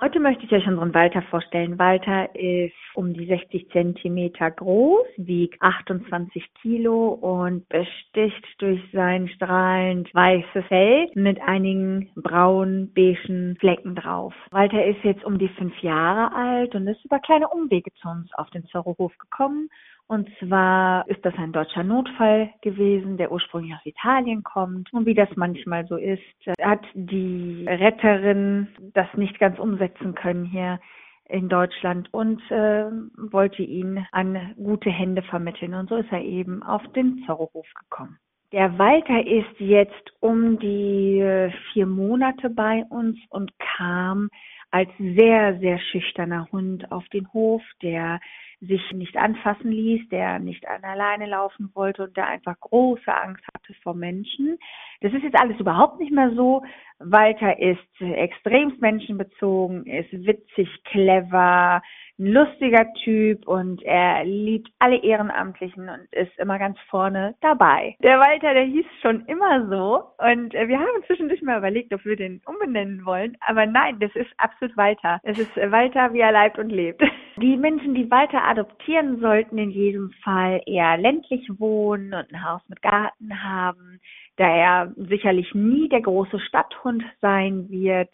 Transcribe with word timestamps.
Heute 0.00 0.20
möchte 0.20 0.44
ich 0.44 0.52
euch 0.52 0.64
unseren 0.68 0.94
Walter 0.94 1.22
vorstellen. 1.22 1.76
Walter 1.76 2.32
ist 2.36 2.72
um 2.94 3.14
die 3.14 3.26
60 3.26 3.68
Zentimeter 3.70 4.48
groß, 4.48 5.04
wiegt 5.16 5.60
28 5.60 6.54
Kilo 6.62 7.08
und 7.08 7.68
besticht 7.68 8.46
durch 8.58 8.80
sein 8.92 9.26
strahlend 9.26 10.08
weißes 10.14 10.66
Fell 10.68 11.10
mit 11.14 11.40
einigen 11.40 12.12
braunen, 12.14 12.92
beigen 12.94 13.56
Flecken 13.58 13.96
drauf. 13.96 14.32
Walter 14.52 14.84
ist 14.84 15.02
jetzt 15.02 15.24
um 15.24 15.36
die 15.36 15.48
fünf 15.48 15.76
Jahre 15.82 16.32
alt 16.32 16.76
und 16.76 16.86
ist 16.86 17.04
über 17.04 17.18
kleine 17.18 17.48
Umwege 17.48 17.90
zu 18.00 18.06
uns 18.06 18.32
auf 18.34 18.48
den 18.50 18.66
Zorrohof 18.66 19.18
gekommen 19.18 19.68
und 20.10 20.26
zwar 20.38 21.06
ist 21.06 21.22
das 21.22 21.34
ein 21.36 21.52
deutscher 21.52 21.84
Notfall 21.84 22.48
gewesen, 22.62 23.18
der 23.18 23.30
ursprünglich 23.30 23.74
aus 23.74 23.84
Italien 23.84 24.42
kommt. 24.42 24.90
Und 24.94 25.04
wie 25.04 25.12
das 25.12 25.28
manchmal 25.36 25.86
so 25.86 25.96
ist, 25.96 26.22
hat 26.62 26.80
die 26.94 27.66
Retterin 27.68 28.68
das 28.94 29.06
nicht 29.16 29.38
ganz 29.38 29.58
umsetzen 29.58 29.87
können 30.14 30.44
hier 30.44 30.80
in 31.28 31.48
Deutschland 31.48 32.12
und 32.12 32.40
äh, 32.50 32.86
wollte 33.30 33.62
ihn 33.62 34.06
an 34.12 34.54
gute 34.56 34.90
Hände 34.90 35.22
vermitteln. 35.22 35.74
Und 35.74 35.88
so 35.90 35.96
ist 35.96 36.10
er 36.10 36.22
eben 36.22 36.62
auf 36.62 36.82
den 36.94 37.22
Zorrohof 37.26 37.66
gekommen. 37.74 38.18
Der 38.52 38.78
Walter 38.78 39.26
ist 39.26 39.60
jetzt 39.60 40.10
um 40.20 40.58
die 40.58 41.50
vier 41.72 41.84
Monate 41.86 42.48
bei 42.48 42.82
uns 42.88 43.18
und 43.28 43.52
kam 43.76 44.30
als 44.70 44.88
sehr, 44.98 45.58
sehr 45.58 45.78
schüchterner 45.78 46.48
Hund 46.50 46.90
auf 46.90 47.06
den 47.08 47.30
Hof, 47.32 47.62
der 47.82 48.20
sich 48.60 48.80
nicht 48.92 49.16
anfassen 49.16 49.70
ließ, 49.70 50.08
der 50.08 50.38
nicht 50.38 50.66
an 50.66 50.82
alleine 50.82 51.26
laufen 51.26 51.70
wollte 51.74 52.04
und 52.04 52.16
der 52.16 52.26
einfach 52.26 52.58
große 52.58 53.14
Angst 53.14 53.44
hatte 53.54 53.74
vor 53.82 53.94
Menschen. 53.94 54.58
Das 55.00 55.12
ist 55.12 55.22
jetzt 55.22 55.38
alles 55.38 55.60
überhaupt 55.60 56.00
nicht 56.00 56.12
mehr 56.12 56.34
so. 56.34 56.62
Walter 57.00 57.58
ist 57.58 57.78
extremst 58.00 58.80
menschenbezogen, 58.80 59.86
ist 59.86 60.12
witzig, 60.12 60.68
clever, 60.84 61.80
ein 62.18 62.26
lustiger 62.32 62.86
Typ 63.04 63.46
und 63.46 63.82
er 63.84 64.24
liebt 64.24 64.68
alle 64.80 65.02
Ehrenamtlichen 65.02 65.88
und 65.88 66.12
ist 66.12 66.36
immer 66.38 66.58
ganz 66.58 66.76
vorne 66.90 67.34
dabei. 67.40 67.96
Der 68.02 68.18
Walter, 68.18 68.54
der 68.54 68.64
hieß 68.64 68.86
schon 69.02 69.24
immer 69.26 69.68
so 69.68 70.02
und 70.18 70.54
äh, 70.54 70.66
wir 70.66 70.78
haben 70.78 71.04
zwischendurch 71.06 71.42
mal 71.42 71.58
überlegt, 71.58 71.94
ob 71.94 72.04
wir 72.04 72.16
den 72.16 72.40
umbenennen 72.44 73.04
wollen, 73.04 73.36
aber 73.46 73.66
nein, 73.66 73.98
das 74.00 74.14
ist 74.16 74.30
absolut 74.38 74.76
Walter. 74.76 75.20
Es 75.22 75.38
ist 75.38 75.56
Walter, 75.56 76.12
wie 76.12 76.20
er 76.20 76.32
leibt 76.32 76.58
und 76.58 76.70
lebt. 76.70 77.02
Die 77.40 77.56
Menschen, 77.56 77.94
die 77.94 78.10
Walter 78.10 78.42
adoptieren, 78.42 79.20
sollten 79.20 79.58
in 79.58 79.70
jedem 79.70 80.10
Fall 80.24 80.60
eher 80.66 80.96
ländlich 80.96 81.48
wohnen 81.58 82.12
und 82.12 82.32
ein 82.32 82.44
Haus 82.44 82.62
mit 82.68 82.82
Garten 82.82 83.44
haben, 83.44 84.00
da 84.38 84.44
er 84.44 84.92
sicherlich 84.96 85.54
nie 85.54 85.88
der 85.88 86.00
große 86.00 86.40
Stadthund 86.40 86.87
sein 87.20 87.68
wird 87.70 88.10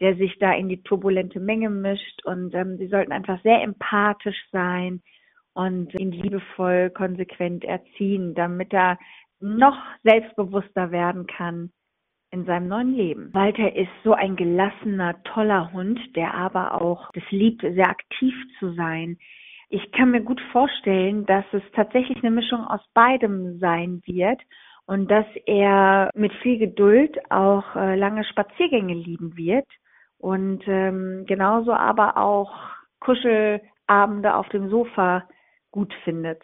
der 0.00 0.16
sich 0.16 0.38
da 0.38 0.52
in 0.52 0.68
die 0.68 0.82
turbulente 0.82 1.40
Menge 1.40 1.70
mischt. 1.70 2.24
Und 2.24 2.54
ähm, 2.54 2.76
sie 2.78 2.88
sollten 2.88 3.12
einfach 3.12 3.40
sehr 3.42 3.62
empathisch 3.62 4.42
sein 4.50 5.02
und 5.54 5.98
ihn 5.98 6.12
liebevoll, 6.12 6.90
konsequent 6.90 7.64
erziehen, 7.64 8.34
damit 8.34 8.72
er 8.72 8.98
noch 9.40 9.76
selbstbewusster 10.02 10.90
werden 10.90 11.26
kann 11.26 11.70
in 12.30 12.44
seinem 12.44 12.68
neuen 12.68 12.94
Leben. 12.94 13.32
Walter 13.32 13.76
ist 13.76 13.90
so 14.02 14.14
ein 14.14 14.34
gelassener, 14.34 15.22
toller 15.22 15.72
Hund, 15.72 16.00
der 16.16 16.34
aber 16.34 16.80
auch 16.80 17.10
es 17.14 17.22
liebt, 17.30 17.62
sehr 17.62 17.88
aktiv 17.88 18.34
zu 18.58 18.74
sein. 18.74 19.18
Ich 19.68 19.92
kann 19.92 20.10
mir 20.10 20.22
gut 20.22 20.40
vorstellen, 20.50 21.26
dass 21.26 21.44
es 21.52 21.62
tatsächlich 21.74 22.18
eine 22.18 22.32
Mischung 22.32 22.64
aus 22.64 22.80
beidem 22.94 23.58
sein 23.58 24.02
wird 24.06 24.40
und 24.86 25.10
dass 25.10 25.26
er 25.46 26.10
mit 26.14 26.32
viel 26.42 26.58
Geduld 26.58 27.18
auch 27.30 27.74
äh, 27.76 27.96
lange 27.96 28.24
Spaziergänge 28.24 28.94
lieben 28.94 29.36
wird 29.36 29.66
und 30.18 30.62
ähm, 30.66 31.24
genauso 31.26 31.72
aber 31.72 32.16
auch 32.16 32.52
Kuschelabende 33.00 34.34
auf 34.34 34.48
dem 34.48 34.68
Sofa 34.70 35.28
gut 35.70 35.92
findet. 36.04 36.42